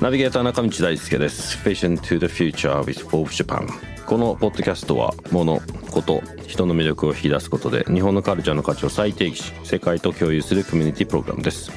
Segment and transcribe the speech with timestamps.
[0.00, 1.58] ナビゲーター中道大輔です。
[1.58, 3.68] Vision to the Future with Forbes Japan
[4.06, 11.70] このポッドキャストは物こと人の魅力を引き出すことで日本のカルチャーの価値を再定義し世界と共有するコミュニティプログラムです。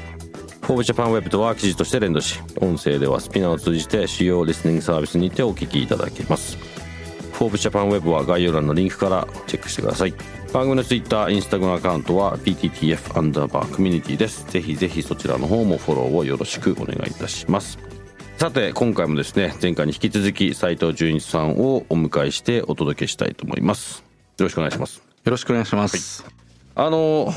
[0.61, 6.57] Forbes Japan Web とは記事として連動し音声では SPINEAR を通じて主要リスニングサービスにてお聞きいただけます。
[7.33, 10.13] Forbes Japan Web は概要欄のリンクからチェックしてください。
[10.53, 14.45] 番組の Twitter、インスタグラムアカウントは VTTF アンダーバーコミュニティです。
[14.49, 17.77] ぜひぜひそちらの方もフォローをよろしくお願いいたします。
[18.37, 24.03] さて今回もですね前回に引き続き斉藤純一さんをお迎えしてお届けしたいと思います。
[24.37, 25.09] よろしくお願いします。
[25.23, 26.33] よろしくお願いします、はい、
[26.87, 27.31] あの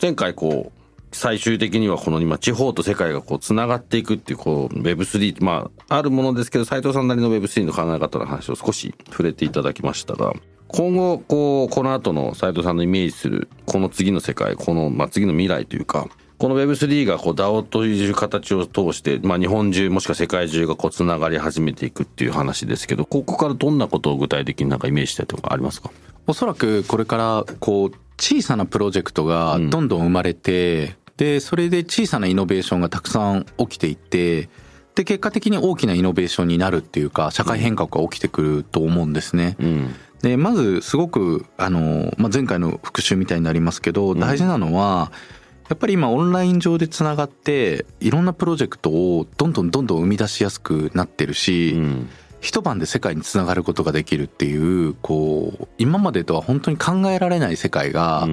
[0.00, 10.34] 前回こう最終的にはこの今地方と世界がこうつながっていくっていうこう Web3 まああるものですけど斉藤さんなりの Web3 の考え方の話を少し触れていただきましたが
[10.76, 25.90] 今後こうこの後の斉藤さんのイメージするこの次の世界このまあ次の未来というかこの Web3 がこう DAO という形を通して、まあ、日本中もしくは世界中がこうつながり始めていくっていう話ですけどここからどんなことを具体的になんかイメージしたいとかありますか？
[26.26, 34.50] おそらくこれからこう小さなプロジェクトがどんどん生まれて、うん、でそれで小さなイノベーションがたくさん起きていって
[34.94, 39.56] で結果的に大きなイノベーションになるっていうか社会変革が起きてくると思うんですね。
[39.58, 39.94] うん
[40.26, 45.36] でまずすごくあの、まあ、前回の復習みたいになりますけど大事なのは、うん
[45.68, 52.08] やっぱり今オンライン上でつながっていろんなプロジェクトをどんどんどんどん生み出しやすくなってるし、うん、
[52.40, 58.28] 一晩で世界につながることができるっていうこう今までとは本当に考えられない世界が、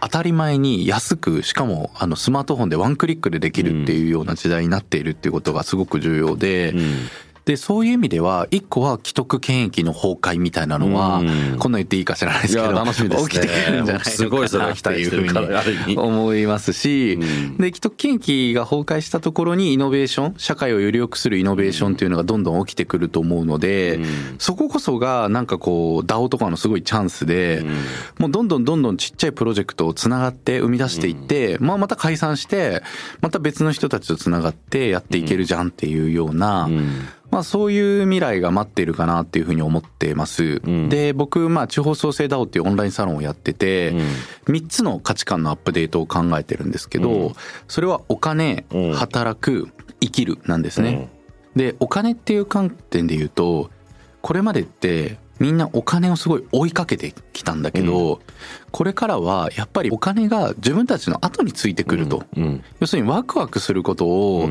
[0.00, 6.74] 当たり前に安くしかもあのスマートフォンでワンクリックでできるっていうような時代になっているっていうことがすごく重要で、
[7.48, 11.22] でそういう意味では一個は既得権益の崩壊みたいなのは、
[11.58, 15.62] こんな言っていいか知らないですけど楽しみです、ね、起きてくるんじゃないすごいそれは期待してるから
[15.96, 24.04] 思いますし、うん、で既得権益が崩壊したところにイノベーション社会をより良くするイノベーションっていうのがどんどん起きてくると思うので、うん、
[24.38, 27.68] そここそがなんかこう DAO とかのすごいチャンスで、うん、
[28.18, 32.82] もうどんどんどんどんちっちゃいプロジェクトをつながって生み出していって、まあまた解散して
[33.22, 36.68] また別の人たちとつながってやっていけるじゃんっていうような、
[37.30, 40.60] まあそういう未来が待っているかなっていうふうに思ってます。
[40.64, 43.90] うん、で、僕、まあ地方創生 DAO っていうオンラインサロンをやってて、
[44.46, 47.34] うん、3つの価値観のアップデートを考えてるんですけど、うん、
[47.66, 49.68] それはお金、働く、
[50.00, 51.08] 生きるなんですね。
[51.56, 53.70] で、お金っていう観点で言うと、
[54.22, 58.20] これまでってみんなお金をすごい追いかけてきたんだけど、
[58.70, 62.24] これからはやっぱりお金が自分たちの後についてくると。
[62.80, 64.48] 要するにワクワクすることを、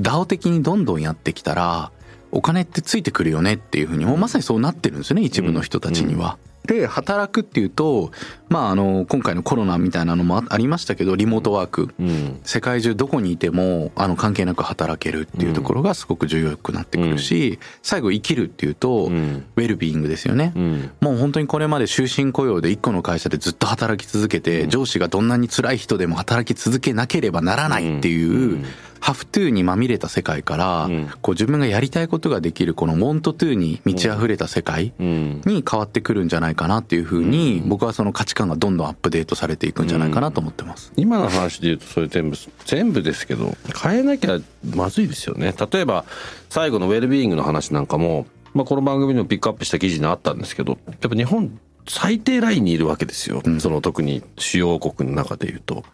[0.00, 1.90] DAO 的にどんどんやってきたら、
[2.32, 6.38] お金ってついてくるよねっていうふうにもうまさにそうなってるんですよね一部の人たちには。
[6.64, 8.12] で働くっていうと、
[8.48, 20.52] まあ、あの今回のコロナみたいなのもありましたけどリモートワーク、うん、世界中どこにいてもあの関係なく働けるっていうところがすごく重要くなってくるし、うん、最後生きるっていうと、うん、ウェルビーイングですよね、
[21.00, 28.64] もう本当にこれまで終身雇用で一個の会社でずっと働き続けて、上司がどんなに辛い人でも働き続けなければならないっていう、
[29.02, 30.88] ハフトゥーにまみれた世界から、
[31.22, 40.92] こう自分がやりたいことができるこのモントトゥーに満ち溢れた世界に変わってくるんじゃないかなっていうふうに、僕はその価値観がどんどんアップデートされていくんじゃないかなと思ってます。
[40.96, 44.38] 今の話で言うとそれ全部、全部ですけど、変えなきゃ
[44.74, 45.54] まずいですよね。
[45.72, 46.04] 例えば、
[46.50, 51.58] 最後のウェルビーイングの話なんかも、まあ、この番組にもピックアップした記事にあったんですけど、やっぱ日本
[51.88, 53.42] 最低ラインにいるわけですよ。
[53.44, 55.84] うん、その特に主要国の中で言うと。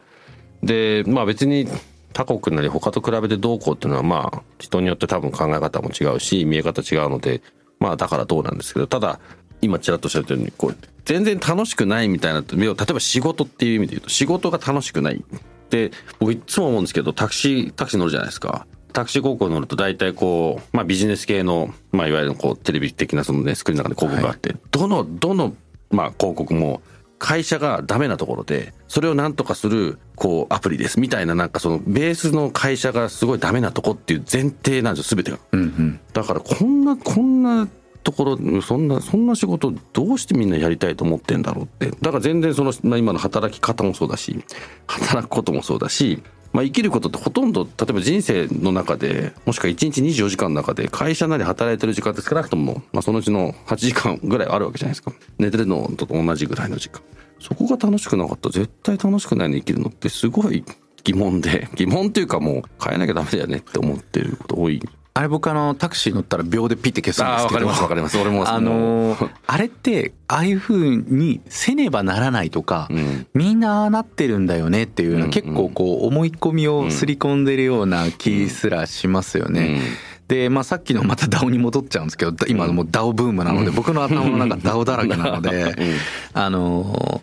[0.62, 1.68] で、まあ別に
[2.12, 7.42] 他国なり他と比べてどうこうっていうのはまあ人によって多分考え方も違うし見え方違うので
[7.78, 9.20] まあだからどうなんですけどただ
[9.60, 18.66] 今ちらっとおっしゃったようにこう全然楽しくないみたいな例えば仕事っていう意味で言うと仕事が楽しくないって僕いつも思うんですけどタクシータクシー乗るじゃないですか。
[18.92, 25.54] タクシー広告乗ると大体こう、まあビジネス系の、まあいわゆるこうテレビ的なそのね、スクリーンの中で広告があって、はい、どの、どの、
[25.90, 26.80] まあ広告も
[27.18, 31.00] 会社がダメなところで、それをなんとかする、こう、アプリです。
[31.00, 35.38] みたいな、なんかその、ベースの会社がすごいダメなとこっていう前提なんですよ、すべてが。
[35.52, 37.68] うんうん、だから、こんな、こんな
[38.02, 41.90] ところそんなそんな仕事どうしてみんなやりたいと思ってんだろうって。
[41.90, 44.44] だから全然その、今の働き方もそうだし
[44.86, 46.22] 働くこともそうだし
[46.52, 55.12] まあ、生きることってほとんど例えば人生の中でもしくは1日24時間の中で会社なり働いてる時間って少なくとも、まあ、そのうちの8時間ぐらいあるわけじゃないですか。
[55.38, 57.02] 寝てるのと同じぐらいの時間。
[57.40, 58.50] そこが楽しくなかった。
[58.50, 60.64] 絶対楽しくないの生きるのってすごい
[61.04, 64.82] 疑問で疑問っていうかもう変えなきゃダメだよねって思ってること多い。
[65.18, 67.58] あれ僕あのタクシー乗ったら秒でピッて消すんですけど。
[67.58, 68.16] わかりますわかります。
[68.18, 68.48] 俺も。
[68.48, 79.60] あのー、あれってああいう風にせねばならないとか、うん、みんなああなってるんだよねっていうのは結構こう思い込みをすり込んでるような気すらしますよね。
[79.60, 79.80] うんうん
[80.28, 85.74] で、まあ、さっきのまた DAO に戻っちゃうんですけど今もう DAO ブームなので、僕の頭の中 DAO だらけなので、
[86.34, 87.22] あの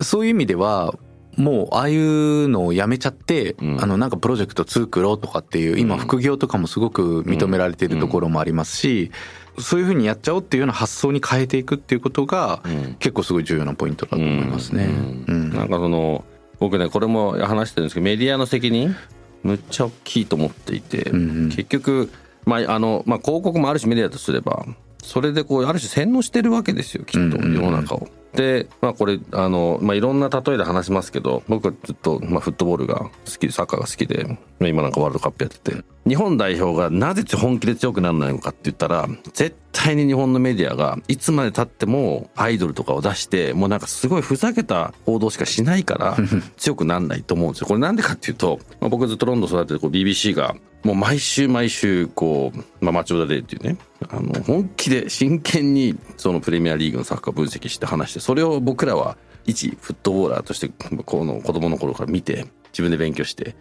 [0.00, 0.94] そういう意味では
[1.36, 9.10] もうああいうのをやめちゃって、うん、あのなんかプロジェクト作ろうとかっていう今副業とかもすごく認められているところもありますし、
[9.58, 12.62] そういうふうにやっちゃおうっていうような発想に変えていくっていうことが
[12.98, 14.88] 結構すごい重要なポイントだと思いますね。
[15.26, 16.24] なんかその
[16.58, 18.94] 僕ねこれも話してるんですけどメディアの責任
[19.42, 22.10] むっちゃ大きいと思っていて、うんうん、結局、
[22.44, 24.66] まああのまあ、広告もあるしメディアとすれば
[25.02, 28.08] それでこうある種洗脳してるわけですよきっと世の中を。
[28.34, 46.16] で、まあこれ、あの、まあいろんな例えで話しますけど、僕はずっと、まあフットボールが好きで、サッカーが好きで、今なんかワールドカップやってて、日本代表がなぜ本気で強くならないのかって言ったら、絶対に日本のメディアがいつまで経ってもアイドルとかを出して、もうなんかすごいふざけた報道しかしないから
[46.56, 47.66] 強くなんないと思うんですよ。
[47.66, 53.76] これなんでかっていうと、まあ、僕ずっとロンドン育ててこう BBC がもう毎週毎週こう、まあ、マチョダデーっていうね、
[54.08, 63.56] あの、本気で真剣にそのプレミアリーグのサッカー分析して話して、それを僕らは一フットボーラーとして、この子供の頃から見て、自分で勉強して、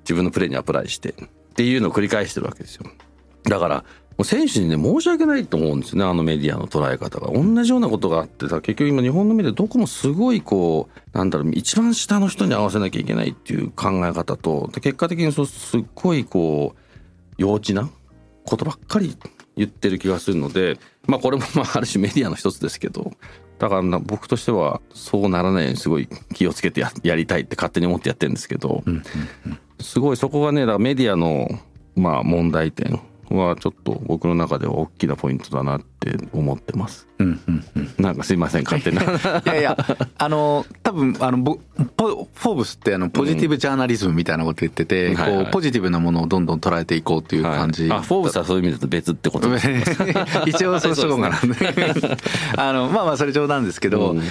[0.00, 1.14] 自分のプレーにアプライして、っ
[1.54, 2.86] ていうのを繰り返してるわけですよ。
[3.44, 3.84] だから、
[4.24, 7.32] 選手にね、申し訳ないと思うんですね、あのメディアの捉え方が。
[7.32, 16.78] 同じようなことがあってさ、結局今日本のメディアどこもすごいこう、なんだろう、一番下の人に合わせなきゃいけないっていう考え方と、で結果的にそうすっごいこう、
[17.38, 17.88] 幼稚な
[18.44, 19.16] ことばっかり
[19.56, 23.12] 言ってる気がするので、まあこれもまあ ある種メディアの一つですけど、
[23.58, 28.82] だから僕としてはそうならないようにすごい気をつけてやりたいって勝手に思ってやってるんですけど、
[29.80, 31.48] すごいそこがねだからメディアの
[31.94, 33.00] まあ問題点
[33.36, 37.06] はちょっと僕の中では大きなポイントだなって思ってます。
[37.18, 39.02] うんうんうん、なんかすいません勝手な。
[39.44, 39.76] いやいや
[40.18, 47.88] あの多分あのフォーブスってあのポジティブジャーナリズムみたいなこと言ってて、うんこうポジティブなものをどんどん捉えていこうっていう感じ。
[47.88, 49.68] はい、あフォーブスはそういう意味だと別ってことです
[50.46, 51.38] 一応そうしようかな。
[52.56, 54.22] あのまあまあそれ冗談ですけど、うん、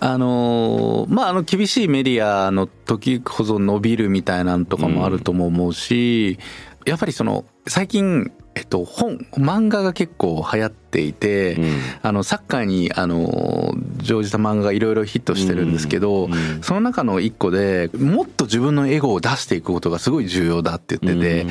[0.00, 6.38] あのまああの厳しいメディアの時ほど伸びるみたいなんとかもあるとも思うし。
[6.86, 16.28] やっぱりその最近えっと、本漫画が結構流行っていて、うん、あのサッカーにあの乗じた漫画がいろいろヒットしてるんですけど、
[16.62, 21.46] その中の一個でもっと自分のエゴを出していくことがすごい重要だって言ってて、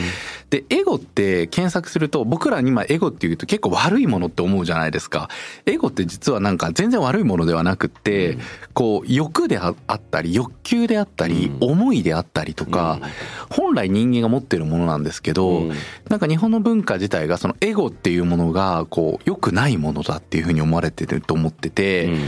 [0.49, 5.29] でエゴって検索すると僕らに今エゴっていうと結構悪いものって思うじゃないですか。
[5.65, 8.37] エゴって実はなんか全然悪いものではなくって、
[8.73, 12.99] こう欲であったり欲求であったり、思いであったりとか、
[13.49, 15.71] 本来人間が持ってるものなんですけど、
[16.09, 22.19] なんか日本の文化自体がそのエゴっていうものがこう良くないものだっていうふうに思われてると思ってて、うん、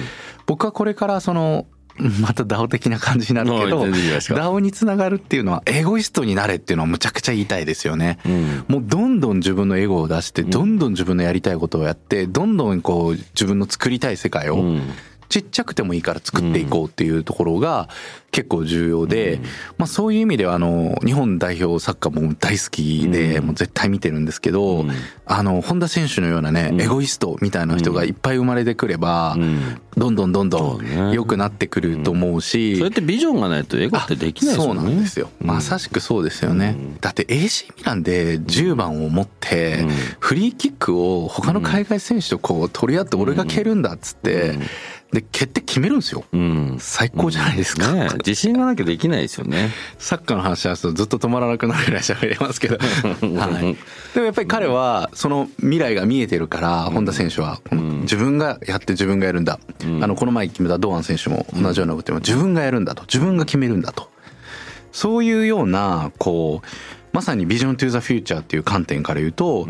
[0.45, 1.65] 僕はこれからその
[2.21, 14.63] また DAO 的な感じになるけど DAO につながるっていうのはエゴイストになれっていうのはむちゃくちゃ言いたいですよね、うん、もうどんどん自分のエゴを出してどんどん自分のやりたいことをやってどんどんこう自分の作りたい世界を
[15.29, 17.89] ちっちゃくてもいいから作っていこうっていうところが
[18.31, 19.39] 結構重要で、
[19.77, 24.85] まあそういう意味ではあの、日本代表サッカーも大好きで、もう絶対見てるんですけど、
[25.25, 29.37] あの、本田選手のようなね、エゴイストみたいな人がいっぱい生まれてくれば、
[29.97, 32.77] どんどんどんどん良くなってくると思うし。
[32.77, 34.79] それってビジョンがないとエゴってできないですよね。
[34.79, 35.29] そうなんですよ。
[35.41, 36.77] まさしくそうですよね。
[37.01, 39.85] だって AC ミランで10番を持って、
[40.19, 44.57] フリーキックを他の海外選手とこう取り合って俺が蹴るんだっつって、
[45.11, 46.23] で、決定決めるんですよ。
[46.31, 49.69] うん、最高じゃないですか、うんね、自信がなきゃできないですよね。
[49.97, 52.77] サッカーの話しますとずっと止まらなくなるぐらい喋れますけど。
[53.39, 53.77] はい。
[54.13, 57.59] でもやっぱり彼は、その未来が見えてるから、本田選手は、
[58.01, 59.59] 自分がやって自分がやるんだ。
[60.01, 63.03] あの、この前決めた堂安選手も同じようなことでも、自分がやるんだと。
[63.03, 64.09] 自分が決めるんだと。
[64.91, 66.67] そういうような、こう、
[67.13, 69.67] まさにビジョントゥザフューチャーっていう観点から言うと、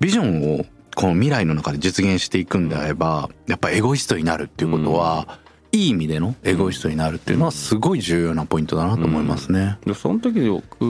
[0.00, 5.34] ビジョンをこの未来の中で実現していくんであればやっぱエゴイストになるっていうことは、うん、
[5.72, 9.78] いい意味でのエゴイストになるっていうのはすごい重要なポイントだなと思いますね。
[9.86, 10.82] うん、その時に僕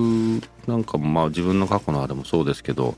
[0.67, 2.97] なんかまあ自分の過去のあれもそうですけど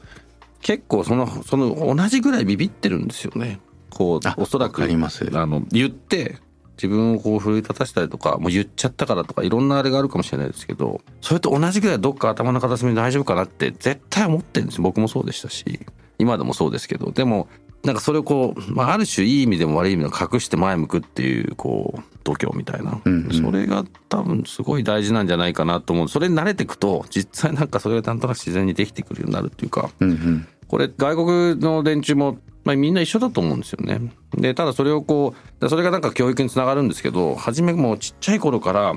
[0.61, 3.61] 結構そのその同じぐらいビビってるんですよね。
[3.91, 6.39] こうあおそらくわかりますあの言って
[6.77, 15.81] 自分をこう奮い立たせたりとかもう言っちゃったからとかいろんなあれがあるかもしれないですけどそれと同じぐらいどっか頭の片隅で大丈夫かなって絶対思ってるんです僕もそうでしたし
[16.19, 17.49] 今でもそうですけどでも
[17.85, 23.33] なんかそれをこう、まあ、ある種いい意味でも悪い意味でも隠して前向くっていうこう度胸みたいな、うんうん。
[23.33, 26.09] それが多分すごい大事なんじゃないかなと思う。
[26.09, 30.49] それに慣れていくと実際なんかそれがなんとなく自然にできてくるようになるっていうかうんうん。
[30.69, 34.13] これ外国の連中も、まあ、みんな一緒だと思うんですよね。
[34.37, 38.95] でただそれをこうそれがなんか教育につながるんですけど初めもうちっちゃい頃から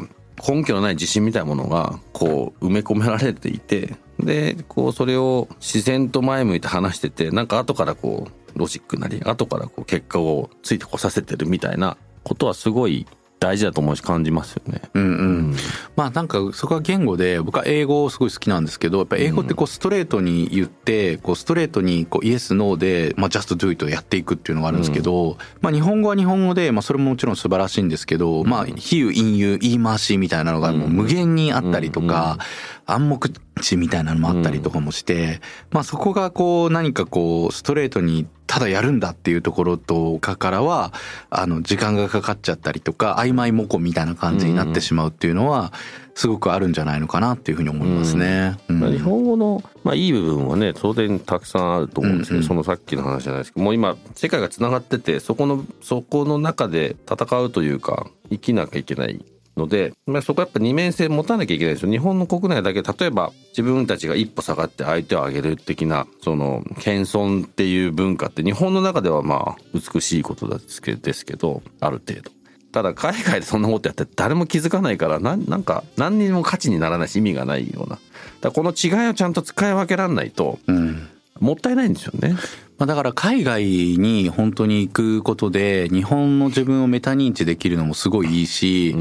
[0.48, 13.06] 根拠のない自信みたいなものがこう埋め込められていてでこうそれを自然と前向いて話しててなんか後からこうロジックなり後からこう結果をついてこさせてるみたいなことはすごい
[13.40, 14.82] 大事だと思うし感じますよね。
[14.94, 15.10] うんうん。
[15.10, 15.56] うん
[15.96, 32.40] まあなんかそこは言語で僕は英語すごい好きなんですけどやっぱ英語ってこうストレートに言ってこうストレートにこうイエスノーでまあ just do it をやっていくっていうのがあるんですけどまあ日本語は日本語でまあそれももちろん素晴らしいんですけどまあ比喩隠喩言い回しみたいなのがもう無限にあったりとか
[32.86, 33.32] 暗黙
[33.62, 35.40] 知みたいなのもあったりとかもして
[35.72, 40.94] まあそこがこう何かこうストレートにただやるんだっていうところとかからは
[41.30, 45.74] あの時間がかかっちゃったりとか曖昧模倣みたいな感じになってしまうっていうのは
[46.14, 48.58] すごくあるんじゃないのかなっていうふうに思いますね。
[48.70, 48.80] うん。
[48.80, 52.44] まあ日本語の、まあ、いい部分はね当然たくさんあると思うんですけど、うん。
[52.44, 59.24] うんそのさっきの話じゃないですけどもう今世界がつながっててそこのそこの中で戦うというか生きなきゃいけない
[59.58, 72.32] ので、まあ、そこはやっぱ二面性持たなきゃいけないですよ日本の国内だけ例えば自分たちが一歩下がって相手を上げる的なその謙遜っていう文化って日本の中ではまあ美しいことですけですけどある程度。
[72.72, 78.00] ただ海外でそんなことやって誰も気づかないからなんなんか何にも価値にならないし意味がないようなだか
[78.44, 81.08] らこの違いをちゃんと使い分けられないとうん
[81.40, 82.34] もったいないんですよね。
[82.78, 88.96] まあ、だから海外に本当に行くことで日本の自分をメタ認知できるのもすごいいいし、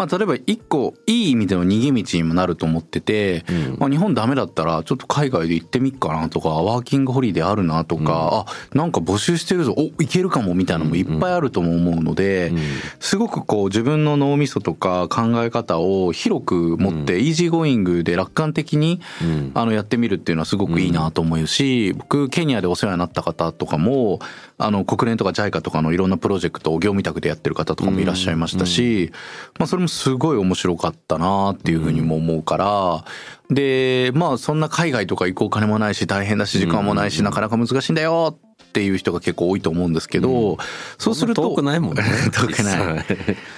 [0.00, 3.76] まあ例えば一個いい意味での逃げ道にもなると思ってて、うん。
[3.78, 12.50] まあ日本ダメだったらちょっと海外で行ってみっかなとかワーキングホリデーあるなとか、あなんか募集してるぞお行けるかもみたいなのもいっぱいあるとも思うので、
[12.98, 19.50] すごくこう自分の脳みそとか考え方を広く持って、 easy going で楽観的にうん。
[19.54, 24.20] あのやってみるっていうのはすごくいいなと思うし、僕ケニアでお世話になった方とかも
[24.56, 29.12] あの国連とか JICA とかのいろんなプロジェクトを業務委託でやってる方とかもいらっしゃいましたし、
[29.58, 33.04] まあそれもすごい面白かったなっていうふうにも思うから、
[33.50, 38.38] でまあそんな海外とか行くお金もないし大変だし時間もないしなかなか難しいんだよ
[38.70, 40.56] っていう人が結構多いと思うんですけど、
[40.96, 42.04] そうすると遠くないもんね。
[42.32, 43.04] 遠くない。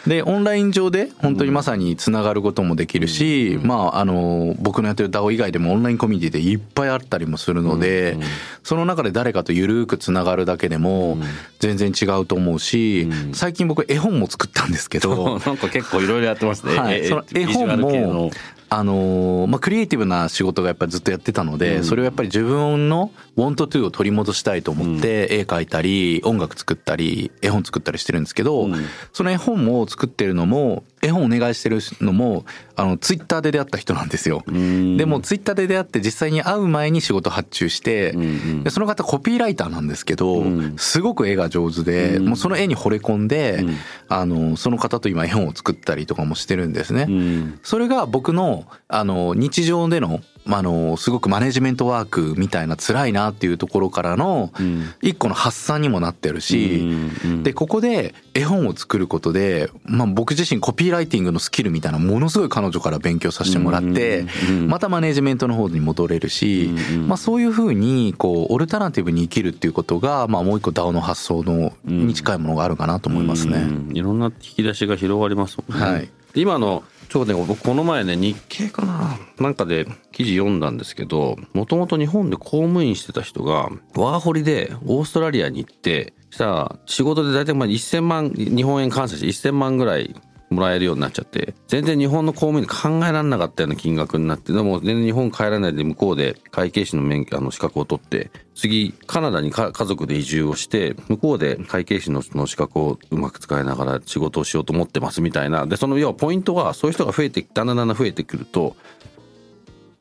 [0.07, 8.17] でオンライン上で本当にまさにつながることもできるし、まああの僕のやってる DAO 以外でもオンラインコミュニティでいっぱいあったりもするので、
[8.63, 11.19] その中で誰かとゆるくつながるだけでも
[11.59, 16.73] 全然違うと思うし、最近僕絵本も作ったんですけど、なんか結構いろいろやってますね。
[16.73, 17.07] えはい。
[17.07, 18.31] その絵本も
[18.75, 28.75] あのーまあ、クリエイティブな仕事がやっぱりずっとやってたので、それをやっぱり自分の want to を取り戻したいと思って絵描いたり音楽作ったり絵本作ったりしてるんですけど、うん。
[29.13, 32.45] その絵本を作ってるのも絵本お願いしてるのも
[32.77, 34.45] あのツイッターで出会った人なんですよ。
[34.51, 34.97] ん。
[34.97, 38.65] でもツイッターで出会って実際に会う前に仕事発注して、うんうん。
[38.65, 40.77] でその方コピーライターなんですけど、うん。
[40.79, 42.29] すごく絵が上手で、うん。
[42.29, 43.77] もうその絵に惚れ込んで、うん。
[44.09, 47.07] あのその方と今絵本を作ったりとかもしてるんですね。
[47.09, 47.61] うん。
[47.65, 54.83] それが僕のあの日常でのまああのすごくマネジメントワークみたいな辛いなっていうところからのうん。
[55.01, 56.81] 一個の発散にもなってるし、
[57.25, 73.59] うんでここで絵本を作ることで、まあ、僕自身コピーライティングのスキルみたいなものすごい彼女から勉強させてもらって、うんまたマネジメントの方に戻れるし、うんまあ、そういうふうにこうオルタナティブに生きるっていうことが、まあ、もう一個 DAO の発想のに近いものがあるかなと思いますね。
[73.59, 73.97] うん。
[73.97, 75.85] いろんな引き出しが広がりますもんね。
[75.85, 76.09] はい。
[76.35, 76.83] で今の
[77.13, 79.19] ちょうどね僕この前ね日経かな。
[79.39, 90.17] なんかで記事読んだんですけどもともと日本で公務員してた人がワーホリでオーストラリアに行ってしたら仕事で大体まあ1000万日本円換算して1000万ぐらい
[90.53, 105.67] もらえるようになっちゃって全然日本の公務員考えられなかったような金額になってでも全然日本帰らないで向こうで会計士の免許あの資格を取って次カナダに家族で移住をして向こうで会計士のの資格をうまく使いながら仕事をしようと思ってますみたいな。
[105.67, 108.77] でその要はポイントはそういう人が増えてだんだんだんだん増えてくると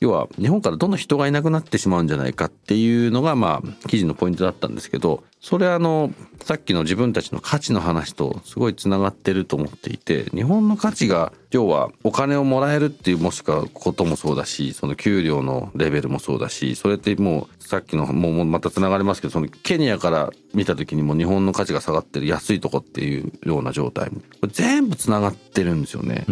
[0.01, 6.11] 要は日本からどんどん人がいなくなってしまうんじゃないかっていうのがまあ記事のポイントだったんですけどそれあの
[6.43, 24.09] さっきの自分たちの価値の話とすごいつながってると思っていて日本の価値が要はお金をもらえるっていうもしくはこともそうだしその給料のレベルもそうだしそれってもうさっきのもうまたつながりますけどそのケニアから見た時にも日本の価値が下がってる安いとこっていうような状態
[24.49, 26.25] 全部つながってるんですよね。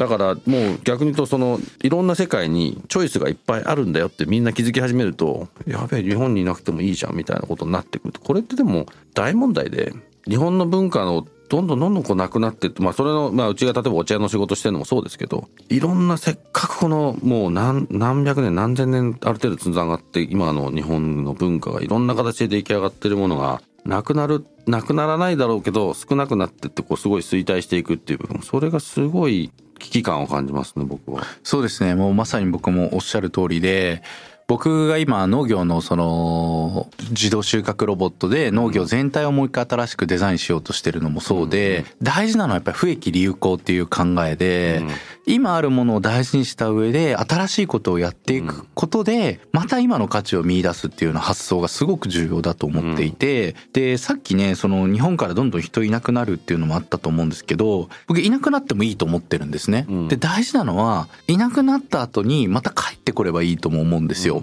[0.00, 9.92] だからもう逆に言うとそのいろんな世界にチョイスがいっぱいあるんだよってみんな気づき始めるとやべえ日本にいなくてもいいじゃんみたいなことになってくるとこれってでも大問題で
[10.26, 31.24] 日本の文化のどんどんどんどんこうなくなってって、まあそれの、まあうちが例えばお茶屋の仕事してるのもそうですけど、いろんなせっかくこのもう何、何百年何千年ある程度つながって、今の日本の文化がいろんな形で出来上がってるものが、なくなる、なくならないだろうけど、少なくなってって、こうすごい衰退していくっていう部分、それがすごい危機感を感じますね、僕は。
[31.42, 31.94] そうですね。
[31.94, 34.02] もうまさに僕もおっしゃる通りで、
[34.50, 44.82] 僕が今農業のその自動収穫ロボットで農業全体をもう一回新しくデザインしようとしてるのもそうで、大事なのはやっぱり不益利有効っていう考えで、
[45.24, 59.86] 今あるものを大事にした上で新しいことをやっていくことで、また今の価値を見出すっていうような発想がすごく重要だと思っていて、で、さっきね、その日本からどんどん人いなくなるっていうのもあったと思うんですけど、僕いなくなってもいいと思ってるんですね。
[60.08, 64.39] で、大事なのは、いなくなった後にまた帰ってこればいいとも思うんですよ。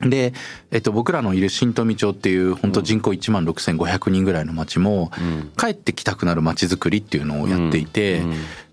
[0.00, 0.32] で、
[0.70, 5.10] えっと、僕らのいる新富町っていう本当人口1万6500人ぐらいの町も、
[5.56, 8.22] 帰ってきたくなる町づくりっていうのをやっていて、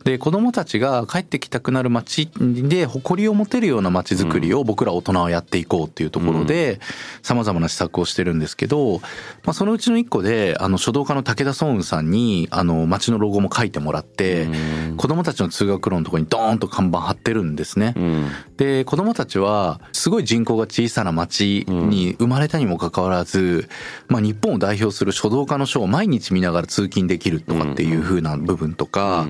[0.03, 6.79] で子どもたちが帰ってきたくなる街で誇りを持てるような街づくりを僕ら大人はやっていこうっていうところで
[7.21, 8.99] さまざまな施策をしてるんですけど、
[9.43, 14.47] まあ、そのうちの一個であの書道家の武田壮雲さんにあの街のロゴも書いてもらって
[14.97, 17.95] 子どもたちの通学路のところにドーンと看板貼ってるんですね。
[18.57, 23.69] で子どもたちはすごい人口が小さな町に生まれたにもかかわらず、
[24.07, 29.27] まあ、日本を代表する書道家の書を毎日見ながら通勤できるとかっていう風な部分とか。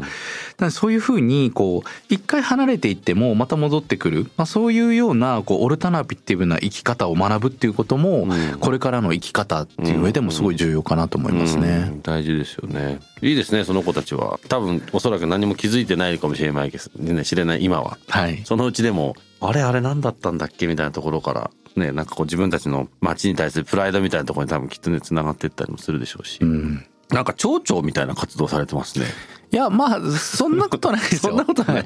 [0.70, 8.28] そういうふうにこう一回離れていってもまた戻ってくる、まあ、そういうようなこうオルタナティブな生き方を学ぶっていうことも、
[8.60, 11.92] これからの生き方っていう上でもすごい重要かなと思いますね。
[12.04, 13.00] 大事ですよね。
[13.22, 17.98] いいですねその子たちは多分おそらく何も気づいてないかもしれないですね知れない今は。
[18.08, 26.40] はい、そのうちでもあれあれ何だったんだっけみたいなところからねなんかこう自分たちの街に対するプライドみたいなところに多分きっとねつながっていったりもするでしょうし。
[26.42, 29.06] うんなんか町長みたいな活動されてますね。
[29.54, 31.32] いや、まあ、そんなことないですよ。
[31.32, 31.86] そんなことない。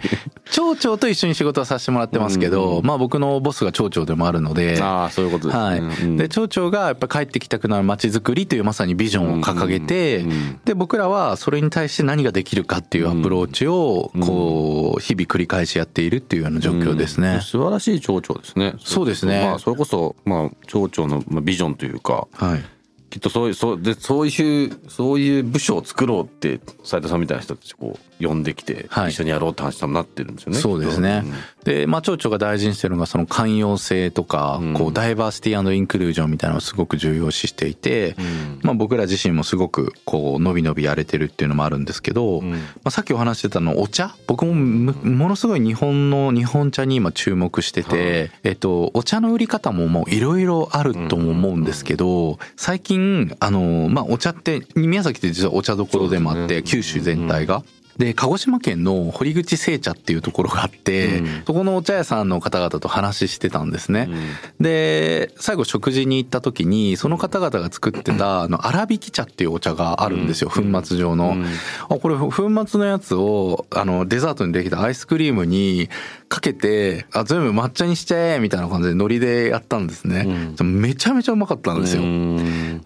[0.51, 4.79] 町長と一緒に仕事はさせてもらってますけど、まあ僕のボスが町長でもあるので。
[4.79, 5.63] ああ、そういうことですね。
[5.63, 6.17] はい。
[6.17, 10.23] で、町長がやっぱ帰ってきたくなる街づくりというまさにビジョンを掲げて、
[10.63, 17.39] で、僕らはそれに対して何ができるかっていうアプローチを、こう、日々繰り返しやっているっていうような状況ですね。
[17.41, 18.75] 素晴らしい町長ですね。
[18.77, 19.43] そうですね。
[19.43, 22.63] まあ、それこそ、まあ、町長のビジョンというか、はい。
[23.15, 30.59] きっとそういうそうでそういうそういう部署を作ろうって斉藤さんみたいな人たちこう呼んできて、一緒にやろうって話になってるんですよね。
[30.59, 31.23] そうですね。
[31.25, 44.15] うん、で、まあ町長が大事にしてるのがその寛容性とか、うん、こうダイバーシティインクルージョンみたいなのをすごく重要視していて、うん、まあ僕ら自身もすごくこう伸び伸びやれてるっていうのもあるんですけど、まあさっきお話してたのお茶？
[44.27, 53.04] 僕もものすごい日本の日本茶に今注目してて、えっとお茶の売り方ももういろいろあるとも思うんですけど、最近
[53.39, 57.63] あのまあお茶って宮崎って実はお茶どころでもあって、九州全体が。
[57.97, 64.09] で、鹿児島県の堀口製茶っていうところがあって、うん、そこのお茶屋さんの方々と話してたんですね。
[64.09, 71.37] うん、で、最後食事に行った時に、その方々が作ってた、あの、粗挽き茶っていうお茶があるんですよ、粉末状の。
[71.87, 72.31] あ、これ粉
[72.67, 75.89] 末のやつを、あの、デザートにできたアイスクリームに
[76.27, 80.55] かけて、あ、全部抹茶にしちゃえみたいな感じでノリでやったんですね。
[80.59, 82.03] うん、めちゃめちゃうまかったんですよ。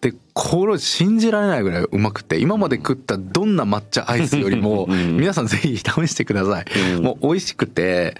[0.01, 7.01] で、これ信じられないぐらいうまくて、今まで食ったどんな抹茶アイスよりも、皆さんぜひ試してください。
[7.01, 8.17] もう美味しくて、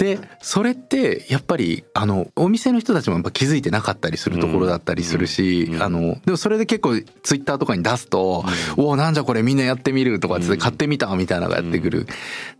[0.00, 8.42] でそれってやっぱりあのお店の人たちもやっぱ気づいてなかったりするところだったりするし、あのでもそれで結構ツイッターとかに出すと
[8.78, 12.06] 「おおなんじゃこれみんなやってみる」とかって買ってみたみたいなのがやってくる、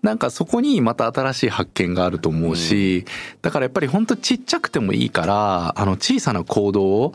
[0.03, 3.07] なんかそこにまた新しい発見があると思うし、
[3.41, 7.15] だからやっぱり本当ちっちゃくてもいいからあの小さな行動を、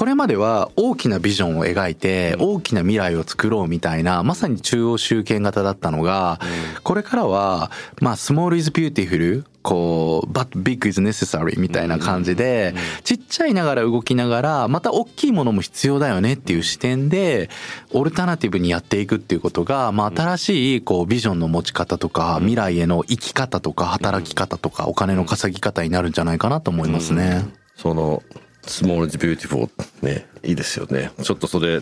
[0.00, 6.40] これまでは大きなビジョンを描いて大きな未来を作ろうみたいなまさに中央集権型だったのが、
[6.84, 12.72] これからはまあ small is beautiful こう、but big is necessary みたいな感じで、
[13.04, 17.50] ちっちゃいながら動きながら、また大きいものも必要だよねっていう視点で、
[17.92, 27.44] オルタナティブにやっていくっていうことが、まあ新しいこうビジョンの持ち方とか、未来への生き方とか、働き方とか、お金の稼ぎ方になるんじゃないかなと思いますね。
[27.76, 28.22] その、
[28.62, 31.12] small is beautiful ね、いいですよね。
[31.22, 31.80] ちょっとそれ、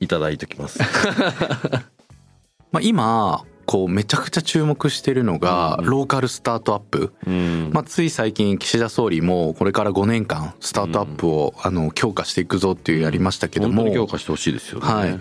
[0.00, 0.80] いただいておきます。
[2.72, 14.86] まあ今、こうめちゃくちゃ注目してるのがローカルスタートアップ、うんまあ、つい最近岸田総理もこれから5年間スタートアップをあの強化していくぞっていうやりましたけども本当に強化してほしいですよね。
[14.86, 15.20] はい。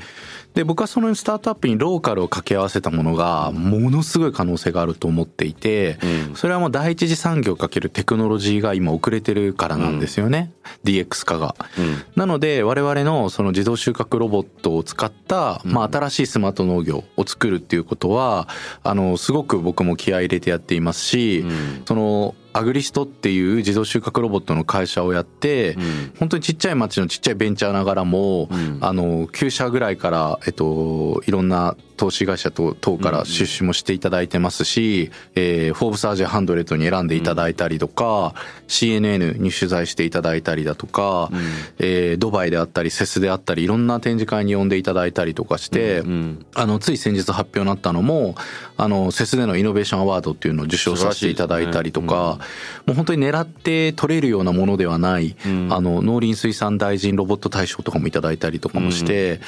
[0.59, 6.35] で、僕はそのスタートアップにローカルを掛け合わせたものが、ものすごい可能性があると思っていて、うん。
[6.35, 10.51] それはもう第一次産業かけるテクノロジーが今遅れてるからなんですよね。
[10.83, 11.55] DX 化が。
[11.77, 12.03] うん。
[12.17, 18.49] なので、我々のその自動収穫ロボットを使った、まあ新しいスマート農業を作るっていうことは、
[18.83, 21.83] あの、すごく僕も気合い入れてやっていますし、うん。
[21.85, 26.13] その、アグリストっていう自動収穫ロボットの会社をやって、うん。
[26.19, 28.77] 本当にちっちゃい町のちっちゃいベンチャーながらも、うん。
[28.81, 38.33] あの9社ぐらいから、えっと、いろんな投資会社等等から出資もしていただいてますし、えーフォーブスアジアハンドレットに選んでいただいたりとか、
[38.69, 41.29] CNN に取材していただいたりだとか、
[41.77, 48.35] えードバイであったりセスであったりいろんな展示会に呼んでいただいたりとかして、うんあのつい先日発表になったのも
[48.77, 52.38] あのセスでのイノベーションアワードっていうのを受賞させていただいたりとか、
[52.85, 55.71] もう本当に狙って取れるようなものではない、ん。
[55.71, 59.39] あの農林水産大臣ロボット大賞とかもいただいたりとかもして、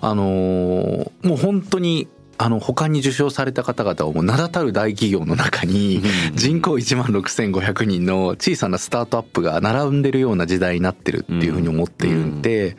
[0.00, 2.08] あのーもう本当に
[2.42, 6.00] あの他に受賞された方々はもう名だたる大企業の中に
[6.34, 12.78] 人口1万6500人の小さなスタートアップが並んでるような時代になってるっていうふうに思っているんで、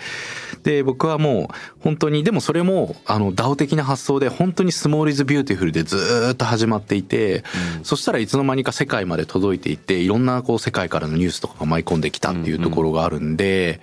[0.63, 7.43] で僕はもう本当にでもそれもあの DAO 的な発想で本当に small is beautiful でずーっと始まっていて、
[7.83, 13.79] そしたらいつの間にか世界まで届いていっていろんなこう世界からのニュースとかが舞い込んできたっていうところがあるんで。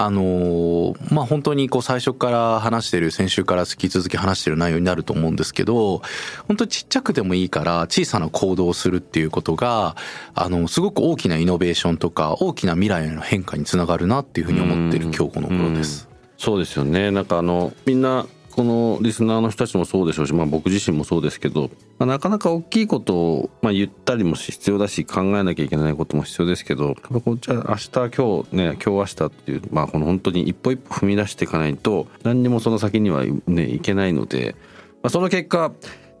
[0.00, 6.02] あのーまあ、本当にこう最初から話してる、先週から引き続き話してる内容になると思うんですけど、
[6.46, 9.96] 本当にちっちゃくてもいいから小さな行動をするっていうことが、
[10.36, 16.08] あの、すごく大きなイノベーションとか大きな未来への変化につながるなっていうふうに思ってる今日この頃です。
[16.36, 18.24] そうですよねなんかあのみんな
[18.58, 34.56] このリスナーの人たちもそうでしょうし、まあ、僕自身もそうですけど、まあ、なかなか大きいことを、まあ、言ったりも必要だし考えなきゃいけないことも必要ですけどやっぱこうじゃ明日今日ね今日明日っていう、まあ、この本当に一歩一歩踏み出していかないと何にもその先にはねいけないので、
[35.04, 35.70] まあ、その結果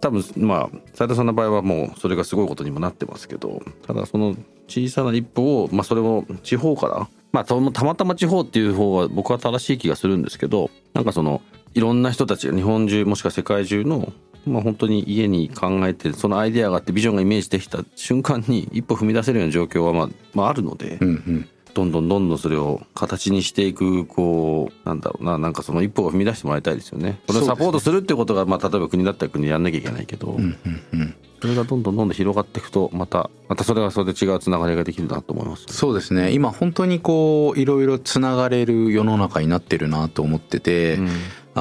[0.00, 4.36] 多分まあ斉藤さんの場合はもうそれがすごいことにもなってますけどただその
[4.68, 11.42] 小さな一歩を、まあ、それも地方からまあたまたま地方っていう方が僕は正しい気がするんですけどなんかその
[11.74, 14.12] いろんな人たちが日本中もしくは世界中の
[14.46, 21.48] まあ本当に家に考えてそのアイデアがあってビジョンがイメージできた瞬間に一歩踏み出せるような状況はまあ、まあ、あるので、うんうん。
[21.74, 27.20] どんどんどんどんそれを形にしていくこうなんだろうななんかその一歩を踏み出してもらいたいですよね。
[27.28, 31.14] それをサポートするってことが、まあ、例えば国だったら国でやんなきゃいけないけど、うんうんうん。
[31.40, 35.66] それがどんどんどんどん広がっていくとまたまたそれはそれで違うつながりができるなと思います。
[35.68, 36.32] そうですね。
[36.32, 41.08] 今本当にこう、いろいろつながれる世の中になってるなと思ってて、うん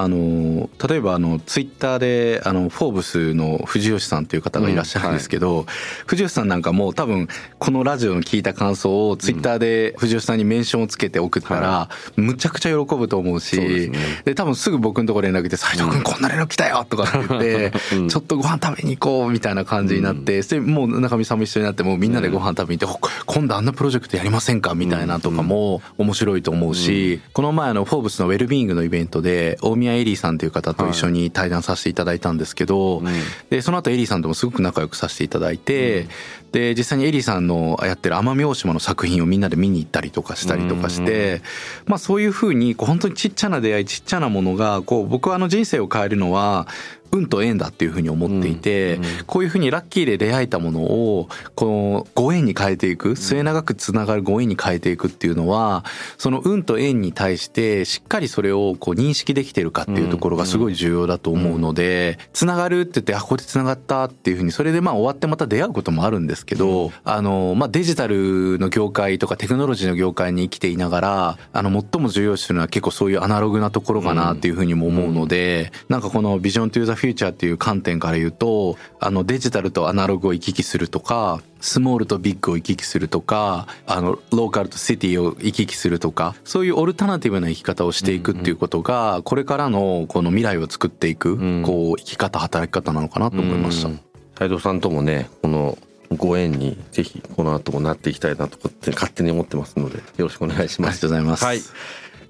[0.01, 5.65] あの例えばあのツイッターであのフォーブスの藤吉さんという方がいらっしゃるんですけど、
[6.05, 7.27] 藤吉さんなんかもう多分
[7.59, 13.99] このラジオの聞いた感想をツイッターで藤吉さんにメンションをつけて送ったら、むちゃくちゃ喜ぶと思うしそうですね。
[14.25, 18.09] で多分すぐ僕のところ連絡来て「斉藤君こんな連絡来たよ!」とかって言って、うん。
[18.09, 33.01] ちょっとご飯食べに行こうみたいな感じになって、でもう中見さんも一緒になってもうみんなでご飯食べに行って、ほ今度あんなプロジェクトやりませんかみたいなとかも面白いと思うし、この前あのフォーブスのウェルビーイングのイベントで大宮エリーさんという方と一緒に対談させていただいたんですけど、
[33.49, 36.07] でその後エリーさんともすごく仲良くさせていただいて、
[36.51, 41.41] で実際にエリーさんのやってる奄美大島の作品をみんなで見に行ったりとかしたりとかして、
[41.85, 46.67] まあそういうふうにこう本当にちっちゃな出会いちっちゃなものがこう僕はあの人生を変えるのは
[47.11, 55.85] 運と縁だっていうふうに思っていて、こういうふうにラッキーで出会えたものをこのご縁に変えていく末永くつながるご縁に変えていくっていうのは
[56.17, 93.89] その運と縁に対してしっかりそれをこう認識できてるかっていうところがすごい重要だと思うのでつながるって言ってあここでつながったっていうふうにそれでまあ終わってまた出会うこともあるんですけどあのまあデジタルの業界とかテクノロジーの業界に生きていながらあの最も重要視するのは結構そういうアナログなところかなっていうふうにも思うのでなんかこのビジョントゥザフューチャーっていう観点から言うとあのデジタルとアナログを行き来するとかスモールとビッグを行き来するとかあのローカルとシティを行き来するとかそういうオルタナティブな生き方をしていくっていうことがこれからのこの未来を作っていくんこう生き方働き方なのかなと思いました。
[94.37, 95.77] 斉藤さんともねこの
[96.15, 101.01] ご縁にぜひこの後もなっていきたいなとかって勝手に思ってますのでよろしくお願いしありがます。
[101.01, 101.43] とうございます。
[101.45, 101.59] はい。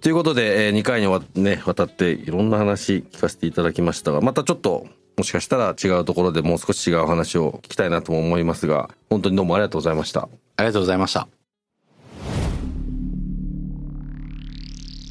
[0.02, 10.30] ということで、え2回にわ,、ね、わたっていろんな話聞かせていただきましたがまたちょっともしかしたら違うところでもう少し違う話を聞きたいなとも思いますが本当にどうもありがとうございました。
[10.58, 11.28] ありがとうございました。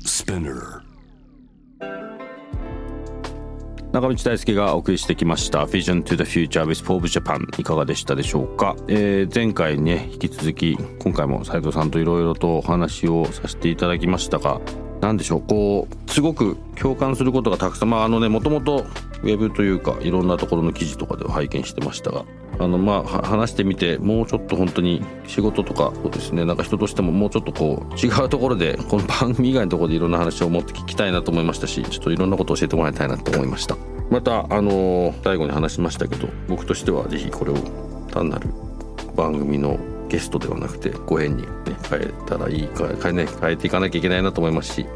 [0.04, 0.85] Spinner.
[3.96, 14.60] 中道大輔がお送りしてきました Vision to the Future with Forbes Japan いかがでしたでしょうか、えー、前回ね引き続き今回も斉藤さんといろいろとお話をさせていただきましたが
[15.00, 18.86] 何でしょうこうすごく共感することがたくさんまああのねもともと
[19.22, 22.24] ウェブというかいろんなところの記事とかでは拝見してましたが
[22.58, 33.76] あのまあ話してみてもうちょっと本当に仕事とかそうですねなんか人としてももうちょっとこう違うところでこの番組以外のところでいろんな話をもっと聞きたいなと思いましたしちょっといろんなことを教えてもらいたいなと思いました。
[34.10, 37.56] またあの最後に話しましたけど僕としては是非これを
[38.10, 38.48] 単なる
[39.16, 41.48] 番組のゲストではなくてご縁に、ね、
[41.90, 44.86] 変えたらいいか変え,、ね、変えていかなきゃいけないなと思いますし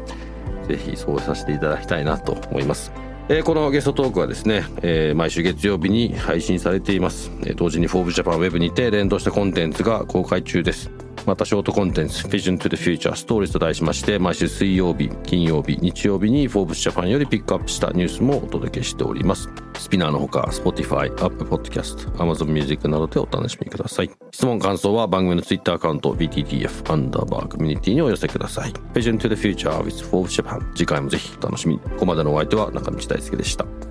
[0.67, 2.91] 是非そうさせていただきたいなと思います。
[3.29, 10.91] えー、このゲストトークはですね、えー、毎週月曜日に配信されています、えー、同時に「フォーブジャパンウェブにて連動したコンテンツが公開中です。
[11.25, 19.49] またショートコンテンツ Vision to the Future Stories と題しまして毎週水曜日金曜日日曜日に Forbes Japan よりピックアップしたニュースもお届けしております。
[19.77, 28.71] スピナーのほか Spotify、Apple Podcast、Amazon Music などでお楽しみください質問感想は番組の Twitter アカウント BTTF アンダーバーコミュニティにお寄せください。
[28.93, 33.90] Vision to the Future with Forbes Japan 次回もぜひお楽しみここまでのお相手は中道大輔でした。